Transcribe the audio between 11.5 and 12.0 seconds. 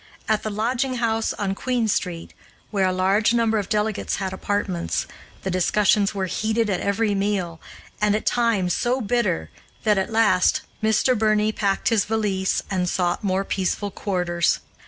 packed